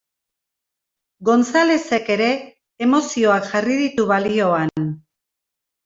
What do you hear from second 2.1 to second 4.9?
ere emozioak jarri ditu balioan.